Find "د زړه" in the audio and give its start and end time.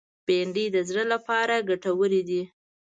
0.75-1.03